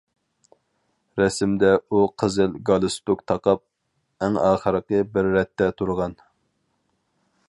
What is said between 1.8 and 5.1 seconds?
ئۇ قىزىل گالىستۇك تاقاپ، ئەڭ ئاخىرقى